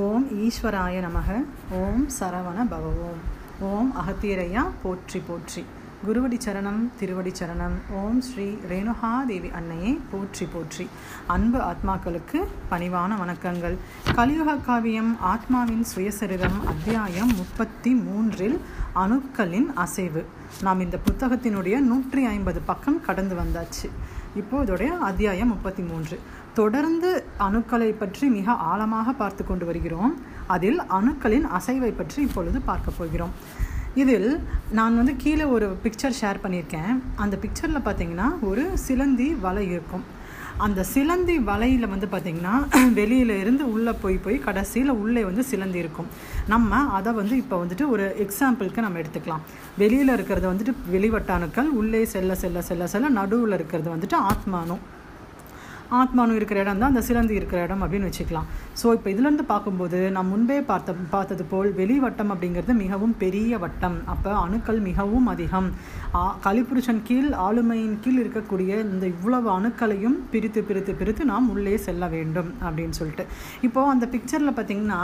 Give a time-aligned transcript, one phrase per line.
[0.00, 1.28] ஓம் ஈஸ்வராய நமக
[1.78, 3.20] ஓம் சரவண பவவோம்
[3.68, 5.62] ஓம் அகத்தீரையா போற்றி போற்றி.
[6.06, 10.86] குருவடி சரணம் திருவடி சரணம் ஓம் ஸ்ரீ ரேணுகாதேவி அன்னையே போற்றி போற்றி.
[11.34, 12.40] அன்பு ஆத்மாக்களுக்கு
[12.72, 13.76] பணிவான வணக்கங்கள்.
[14.18, 18.58] கலியுக காவியம் ஆத்மாவின் சுயசரிதம் அத்தியாயம் முப்பத்தி மூன்றில்
[19.04, 20.24] அணுக்களின் அசைவு.
[20.68, 23.90] நாம் இந்த புத்தகத்தினுடைய நூற்றி ஐம்பது பக்கம் கடந்து வந்தாச்சு.
[24.36, 26.18] இப்போ இதோடைய அத்தியாயம் முப்பத்தி மூன்று.
[26.54, 30.18] தொடர்ந்து அணுக்களை பற்றி மிக ஆழமாக பார்த்து கொண்டு வருகிறோம்.
[30.46, 33.32] அதில் அணுக்களின் அசைவை பற்றி இப்பொழுது பார்க்க போகிறோம்.
[33.94, 37.00] இதில் நான் வந்து கீழே ஒரு பிக்சர் ஷேர் பண்ணியிருக்கேன்.
[37.16, 40.04] அந்த பிக்சரில் பார்த்தீங்கன்னா ஒரு சிலந்தி வலை இருக்கும்.
[40.66, 42.54] அந்த சிலந்தி வலையில் வந்து பார்த்திங்கன்னா
[42.98, 46.08] வெளியில இருந்து உள்ளே போய் போய் கடைசியில் உள்ளே வந்து சிலந்தி இருக்கும்.
[46.52, 49.44] நம்ம அதை வந்து இப்போ வந்துட்டு ஒரு எக்ஸாம்பிளுக்கு நம்ம எடுத்துக்கலாம்.
[49.82, 54.82] வெளியில் இருக்கிறது வந்துட்டு வெளிவட்டானுக்கள் உள்ளே செல்ல செல்ல செல்ல செல்ல நடுவில் இருக்கிறது வந்துட்டு ஆத்மானும்
[55.98, 58.48] ஆத்மானு இருக்கிற இடம் தான் அந்த சிலந்தி இருக்கிற இடம் அப்படின்னு வச்சுக்கலாம்.
[58.80, 63.96] ஸோ இப்போ இதுலேருந்து பார்க்கும்போது நான் முன்பே பார்த்த பார்த்தது போல் வெளி வட்டம் அப்படிங்கிறது மிகவும் பெரிய வட்டம்.
[64.14, 65.68] அப்போ அணுக்கள் மிகவும் அதிகம்.
[66.46, 72.50] கலிபுருஷன் கீழ் ஆளுமையின் கீழ் இருக்கக்கூடிய இந்த இவ்வளவு அணுக்களையும் பிரித்து பிரித்து பிரித்து நாம் உள்ளே செல்ல வேண்டும்
[72.66, 73.26] அப்படின்னு சொல்லிட்டு.
[73.68, 75.00] இப்போது அந்த பிக்சரில் பார்த்திங்கன்னா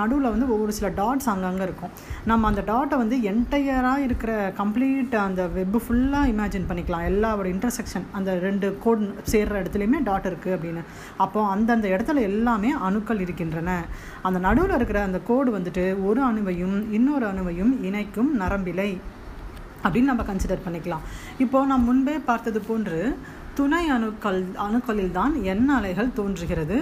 [0.00, 1.94] நடுவில் வந்து ஒவ்வொரு சில டாட்ஸ் அங்கங்கே இருக்கும்.
[2.32, 7.06] நம்ம அந்த டாட்டை வந்து என்டையராக இருக்கிற கம்ப்ளீட் அந்த வெப்பு ஃபுல்லாக இமேஜின் பண்ணிக்கலாம்.
[7.12, 10.82] எல்லாவோட இன்டர்செக்ஷன் அந்த ரெண்டு கோட் சேர்கிற இடத்துலையுமே டாட் இருக்குது அப்படின்னு.
[11.16, 13.70] அப்போ அந்தந்த இடத்துல எல்லாமே அணுக்கள் இருக்கின்றன.
[14.22, 18.90] அந்த நடுவில் இருக்கிற அந்த கோடு வந்துட்டு ஒரு அணுவையும் இன்னொரு அணுவையும் இணைக்கும் நரம்பிலை
[19.84, 21.06] அப்படின்னு நம்ம கன்சிடர் பண்ணிக்கலாம்.
[21.38, 23.18] இப்போது நான் முன்பே பார்த்தது போன்று
[23.58, 26.78] துணை அணுக்கள் அணுக்களில் தான் எண்ண அலைகள் தோன்றுகிறது.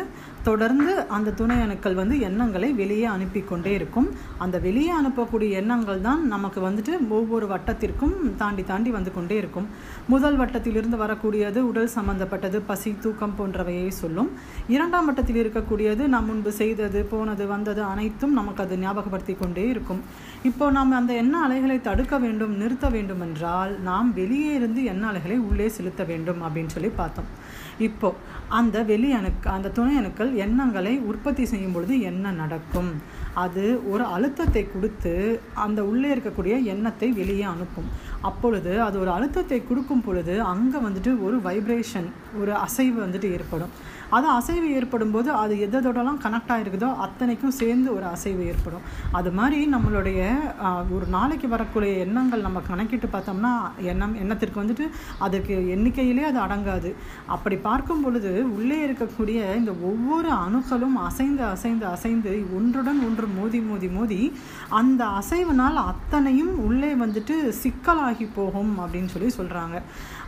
[0.47, 4.09] தொடர்ந்து அந்த துணை அணுக்கள் வந்து எண்ணங்களை வெளியே அனுப்பி கொண்டே இருக்கும்.
[4.45, 9.67] அந்த வெளியே அனுப்பக்கூடிய எண்ணங்கள் தான் நமக்கு வந்துட்டு ஒவ்வொரு வட்டத்திற்கும் தாண்டி தாண்டி வந்து கொண்டே இருக்கும்.
[10.15, 14.31] முதல் வட்டத்திலிருந்து வரக்கூடியது உடல் சம்பந்தப்பட்டது பசி தூக்கம் போன்றவையை சொல்லும்.
[14.75, 20.03] இரண்டாம் வட்டத்தில் இருக்கக்கூடியது நாம் முன்பு செய்தது போனது வந்தது அனைத்தும் நமக்கு அது ஞாபகப்படுத்தி கொண்டே இருக்கும்.
[20.51, 25.39] இப்போ நாம் அந்த எண்ண அலைகளை தடுக்க வேண்டும் நிறுத்த வேண்டும் என்றால் நாம் வெளியே இருந்து எண்ண அலைகளை
[25.51, 27.31] உள்ளே செலுத்த வேண்டும் அப்படின்னு சொல்லி பார்த்தோம்.
[27.79, 28.15] இப்போ
[28.49, 32.91] அந்த வெளி அணுக்க அந்த துணை அணுக்கள் எண்ணங்களை உற்பத்தி செய்யும் பொழுது என்ன நடக்கும்?
[33.35, 37.89] அது ஒரு அழுத்தத்தை கொடுத்து அந்த உள்ளே இருக்கக்கூடிய எண்ணத்தை வெளியே அனுப்பும்.
[38.29, 42.09] அப்பொழுது அது ஒரு அழுத்தத்தை கொடுக்கும் பொழுது அங்கே வந்துட்டு ஒரு வைப்ரேஷன்
[42.41, 43.73] ஒரு அசைவு வந்துட்டு ஏற்படும்.
[44.17, 48.85] அது அசைவு ஏற்படும் போது அது எதோடலாம் கனெக்ட் ஆகிருக்குதோ அத்தனைக்கும் சேர்ந்து ஒரு அசைவு ஏற்படும்.
[49.19, 50.21] அது மாதிரி நம்மளுடைய
[50.97, 53.53] ஒரு நாளைக்கு வரக்கூடிய எண்ணங்கள் நம்ம கணக்கிட்டு பார்த்தோம்னா
[53.93, 54.87] எண்ணம் எண்ணத்திற்கு வந்துட்டு
[55.27, 56.93] அதுக்கு எண்ணிக்கையிலே அது அடங்காது.
[57.37, 63.91] அப்படி பார்க்கும் பொழுது உள்ளே இருக்கக்கூடிய இந்த ஒவ்வொரு அணுக்களும் அசைந்து அசைந்து அசைந்து ஒன்றுடன் ஒன்று மோதி மோதி
[63.99, 64.21] மோதி
[64.81, 69.77] அந்த அசைவினால் அத்தனையும் உள்ளே வந்துட்டு சிக்கலாக போகும் அப்படின்னு சொல்லி சொல்கிறாங்க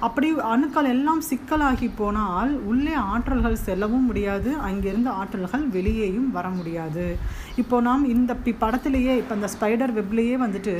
[0.07, 7.07] அப்படி அணுக்கள் எல்லாம் சிக்கலாகி போனால் உள்ளே ஆற்றல்கள் செல்லவும் முடியாது அங்கிருந்து ஆற்றல்கள் வெளியேயும் வர முடியாது.
[7.63, 10.75] இப்போ நாம் இந்த பி படத்துலேயே இப்போ அந்த ஸ்பைடர் வெப்லேயே வந்துட்டு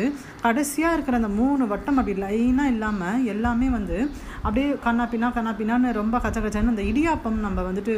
[0.47, 3.99] கடைசியாக இருக்கிற அந்த மூணு வட்டம் அப்படி லைனாக இல்லாமல் எல்லாமே வந்து
[4.47, 7.93] அப்படியே கண்ணா பின்னா கண்ணா பின்னான்னு ரொம்ப கச்ச கச்சன்னு அந்த இடியாப்பம் நம்ம வந்துட்டு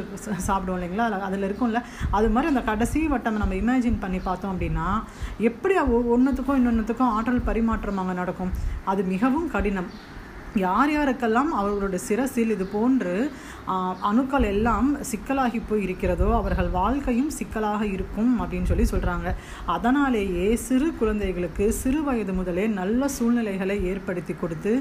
[0.48, 1.06] சாப்பிடுவோம் இல்லைங்களா?
[1.28, 1.80] அதில் இருக்கும்ல.
[2.16, 4.86] அது மாதிரி அந்த கடைசி வட்டம் நம்ம இமேஜின் பண்ணி பார்த்தோம் அப்படின்னா
[5.48, 5.74] எப்படி
[6.14, 8.52] ஒன்றுத்துக்கும் இன்னொன்றுத்துக்கும் ஆற்றல் பரிமாற்றம் அங்கே நடக்கும்?
[8.90, 9.90] அது அது மிகவும் கடினம்.
[10.62, 13.14] யார் யாருக்கெல்லாம் அவர்களோட சிரசில் இது போன்று
[14.10, 19.28] அணுக்கள் எல்லாம் சிக்கலாகி போய் இருக்கிறதோ அவர்கள் வாழ்க்கையும் சிக்கலாக இருக்கும் அப்படின்னு சொல்லி சொல்கிறாங்க
[19.74, 24.72] அதனாலேயே சிறு குழந்தைகளுக்கு சிறு வயது முதலே நல்ல சூழ்நிலைகளை ஏற்படுத்தி கொடுத்து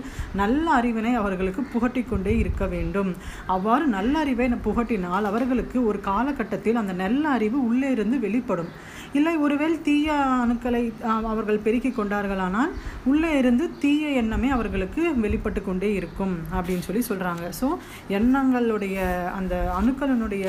[0.41, 3.11] நல்ல அறிவினை அவர்களுக்கு புகட்டி கொண்டே இருக்க வேண்டும்.
[3.55, 8.71] அவ்வாறு நல்ல அறிவை புகட்டினால் அவர்களுக்கு ஒரு காலகட்டத்தில் அந்த நல்ல அறிவு உள்ளே இருந்து வெளிப்படும்.
[9.15, 10.81] இல்லை ஒருவேள் தீய அணுக்களை
[11.25, 12.71] அவர்கள் பெருக்கி கொண்டார்களானால்
[13.05, 17.69] உள்ளே இருந்து தீய எண்ணமே அவர்களுக்கு வெளிப்பட்டு கொண்டே இருக்கும் அப்படின்னு சொல்லி சொல்கிறாங்க ஸோ
[18.09, 18.97] எண்ணங்களுடைய
[19.35, 20.45] அந்த அணுக்களினுடைய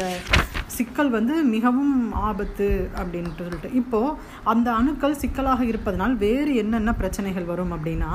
[0.75, 1.97] சிக்கல் வந்து மிகவும்
[2.28, 2.66] ஆபத்து
[3.00, 3.71] அப்படின்ட்டு சொல்லிட்டு.
[3.81, 4.15] இப்போது
[4.53, 8.12] அந்த அணுக்கள் சிக்கலாக இருப்பதனால் வேறு என்னென்ன பிரச்சனைகள் வரும் அப்படின்னா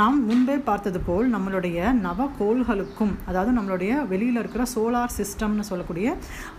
[0.00, 6.16] நாம் முன்பே பார்த்தது போல் நம்மளுடைய நவகோள்களுக்கும் அதாவது நம்மளுடைய வெளியில் இருக்கிற சோலார் சிஸ்டம்னு சொல்லக்கூடிய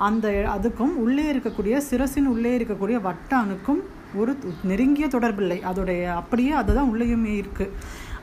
[0.10, 3.82] அந்த அதுக்கும் உள்ளே இருக்கக்கூடிய சிரசின் உள்ளே இருக்கக்கூடிய வட்ட அணுக்கும்
[4.22, 4.32] ஒரு
[4.70, 5.60] நெருங்கிய தொடர்பில்லை.
[5.72, 7.76] அதோடைய அப்படியே அதுதான் உள்ளேயுமே இருக்குது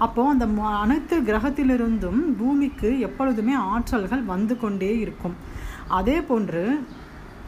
[0.07, 0.47] அப்போது அந்த
[0.83, 5.37] அனைத்து கிரகத்திலிருந்தும் பூமிக்கு எப்பொழுதுமே ஆற்றல்கள் வந்து கொண்டே இருக்கும்.
[5.99, 6.63] அதே போன்று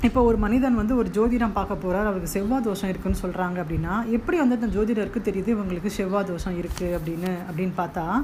[0.02, 4.36] இப்போ ஒரு மனிதன் வந்து ஒரு ஜோதிடம் பார்க்க போகிறார் அவருக்கு செவ்வாய் தோஷம் இருக்குன்னு சொல்கிறாங்க அப்படின்னா எப்படி
[4.38, 8.22] வந்து அந்த ஜோதிடருக்கு தெரியுது இவங்களுக்கு செவ்வாய் தோஷம் இருக்குது அப்படின்னு அப்படின்னு பார்த்தா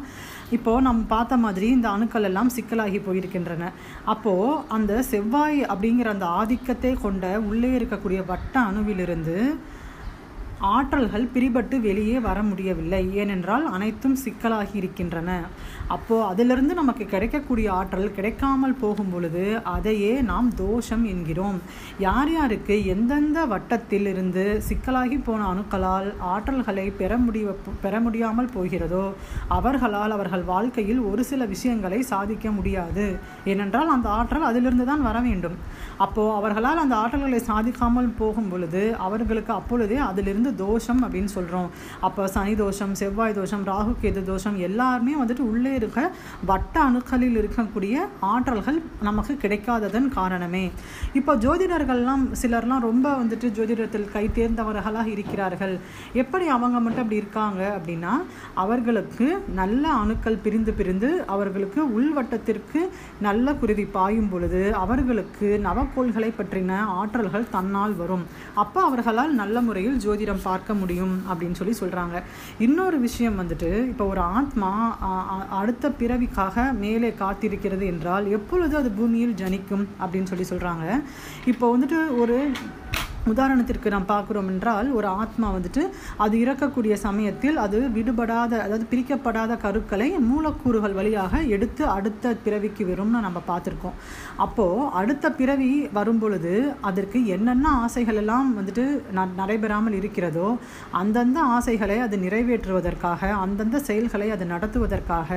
[0.50, 3.73] இப்போது நம்ம பார்த்த மாதிரி இந்த அணுக்கள் எல்லாம் சிக்கலாகி போயிருக்கின்றன.
[4.05, 9.55] அப்போது அந்த செவ்வாய் அப்படிங்கிற அந்த ஆதிக்கத்தை கொண்ட உள்ளே இருக்கக்கூடிய வட்ட அணுவிலிருந்து
[10.61, 13.00] ஆற்றல்கள் பிரிபட்டு வெளியே வர முடியவில்லை.
[13.23, 15.31] ஏனென்றால் அனைத்தும் சிக்கலாகி இருக்கின்றன
[15.94, 19.44] அப்போ அதிலிருந்து நமக்கு கிடைக்கக்கூடிய ஆற்றல் கிடைக்காமல் போகும் பொழுது
[19.75, 21.58] அதையே நாம் தோஷம் என்கிறோம்.
[22.06, 27.55] யார் யாருக்கு எந்தெந்த வட்டத்தில் இருந்து சிக்கலாகி போன அணுக்களால் ஆற்றல்களை பெற முடிய
[27.85, 29.05] பெற முடியாமல் போகிறதோ
[29.59, 33.06] அவர்களால் அவர்கள் வாழ்க்கையில் ஒரு சில விஷயங்களை சாதிக்க முடியாது.
[33.44, 35.56] ஏனென்றால் அந்த ஆற்றல் அதிலிருந்து தான் வர வேண்டும்.
[36.06, 41.69] அப்போ அவர்களால் அந்த ஆற்றல்களை சாதிக்காமல் போகும் பொழுது அவர்களுக்கு அப்பொழுதே அதிலிருந்து தோஷம் அப்படின்னு சொல்கிறோம்
[42.00, 46.00] அப்போ சனி தோஷம் செவ்வாய் தோஷம் ராகு கேது தோஷம் எல்லாருமே வந்துட்டு உள்ளே இருக்க
[46.50, 47.94] வட்ட அணுக்களில் இருக்கக்கூடிய
[48.32, 48.78] ஆற்றல்கள்
[49.08, 50.64] நமக்கு கிடைக்காததன் காரணமே.
[51.20, 55.75] இப்போ ஜோதிடர்கள்லாம் சிலர்லாம் ரொம்ப வந்துட்டு ஜோதிடத்தில் கை தேர்ந்தவர்களாக இருக்கிறார்கள்.
[56.22, 58.12] எப்படி அவங்க மட்டும் அப்படி இருக்காங்க அப்படின்னா
[58.64, 59.26] அவர்களுக்கு
[59.60, 62.81] நல்ல அணுக்கள் பிரிந்து பிரிந்து அவர்களுக்கு உள்வட்டத்திற்கு
[63.26, 68.25] நல்ல குருதி பாயும் பொழுது அவர்களுக்கு நவக்கோள்களை பற்றின ஆற்றல்கள் தன்னால் வரும்.
[68.62, 72.17] அப்போ அவர்களால் நல்ல முறையில் ஜோதிடம் பார்க்க முடியும் அப்படின்னு சொல்லி சொல்கிறாங்க
[72.59, 74.71] இன்னொரு விஷயம் வந்துட்டு இப்போ ஒரு ஆத்மா
[75.50, 80.87] அடுத்த பிறவிக்காக மேலே காத்திருக்கிறது என்றால் எப்பொழுது அது பூமியில் ஜனிக்கும் அப்படின்னு சொல்லி சொல்கிறாங்க
[81.47, 82.38] இப்போ வந்துட்டு ஒரு
[83.32, 85.82] உதாரணத்திற்கு நாம் பார்க்குறோம் என்றால் ஒரு ஆத்மா வந்துட்டு
[86.25, 93.40] அது இறக்கக்கூடிய சமயத்தில் அது விடுபடாத அதாவது பிரிக்கப்படாத கருக்களை மூலக்கூறுகள் வழியாக எடுத்து அடுத்த பிறவிக்கு வரும்னு நம்ம
[93.50, 93.96] பார்த்துருக்கோம்.
[94.44, 96.55] அப்போது அடுத்த பிறவி வரும் பொழுது
[96.90, 98.84] அதற்கு என்னென்ன ஆசைகள் எல்லாம் வந்துட்டு
[99.40, 100.49] நடைபெறாமல் இருக்கிறதோ
[101.00, 105.31] அந்தந்த ஆசைகளை அது நிறைவேற்றுவதற்காக அந்தந்த செயல்களை அது நடத்துவதற்காக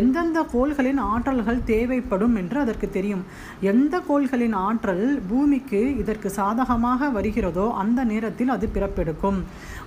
[0.00, 3.24] எந்தெந்த கோள்களின் ஆற்றல்கள் தேவைப்படும் என்று அதற்கு தெரியும்.
[3.72, 9.38] எந்த கோள்களின் ஆற்றல் பூமிக்கு இதற்கு சாதகமாக வருகிறதோ அந்த நேரத்தில் அது பிறப்பெடுக்கும்.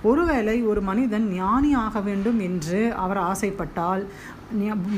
[0.02, 4.02] ஒருவேளை ஒரு மனிதன் ஞானி ஆக வேண்டும் என்று அவர் ஆசைப்பட்டால்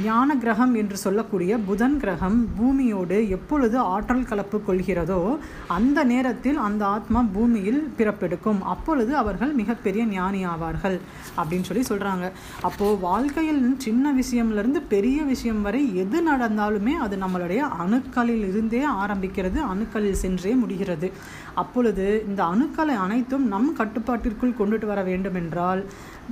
[0.05, 7.25] ஞான கிரகம் என்று சொல்லக்கூடிய புதன் கிரகம் பூமியோடு எப்பொழுது ஆற்றல் கலப்பு கொள்கிறதோ அந்த நேரத்தில் அந்த ஆத்மா
[7.33, 8.61] பூமியில் பிறப்பெடுக்கும்.
[8.61, 10.99] அப்பொழுது அவர்கள் மிகப்பெரிய ஞானி ஆவார்கள்
[11.37, 12.31] அப்படின்னு சொல்லி சொல்கிறாங்க
[12.63, 20.23] அப்போது வாழ்க்கையில் சின்ன விஷயம்லேருந்து பெரிய விஷயம் வரை எது நடந்தாலுமே அது நம்மளுடைய அணுக்களில் இருந்தே ஆரம்பிக்கிறது அணுக்களில்
[20.25, 21.11] சென்றே முடிகிறது.
[21.55, 25.85] அப்பொழுது இந்த அணுக்களை அனைத்தும் நம் கட்டுப்பாட்டிற்குள் கொண்டுட்டு வர வேண்டும் என்றால்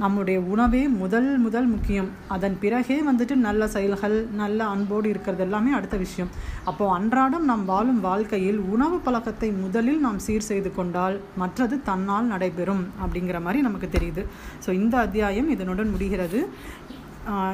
[0.02, 2.08] நம்முடைய உணவே முதல் முதல் முக்கியம்.
[2.34, 6.31] அதன் பிறகே வந்துட்டு நல்ல செயல்கள் நல்ல அன்போடு இருக்கிறது எல்லாமே அடுத்த விஷயம்.
[6.70, 12.84] அப்போது அன்றாடம் நாம் வாழும் வாழ்க்கையில் உணவு பழக்கத்தை முதலில் நாம் சீர் செய்து கொண்டால் மற்றது தன்னால் நடைபெறும்
[13.02, 14.25] அப்படிங்கிற மாதிரி நமக்கு தெரியுது.
[14.66, 16.40] ஸோ இந்த அத்தியாயம் இதனுடன் முடிகிறது.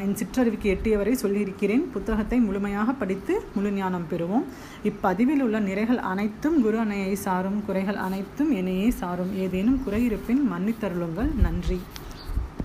[0.05, 1.85] என் சிற்றறிவுக்கு எட்டிய வரை சொல்லியிருக்கிறேன்.
[1.93, 4.45] புத்தகத்தை முழுமையாக படித்து முழு ஞானம் பெறுவோம்.
[4.91, 7.59] இப்பதிவில் உள்ள நிறைகள் அனைத்தும் குரு அணையை சாரும்.
[7.69, 9.33] குறைகள் அனைத்தும் என்னையே சாரும்.
[9.45, 11.31] ஏதேனும் குறையிருப்பின் மன்னித்தருளுங்கள்.
[11.47, 11.79] நன்றி.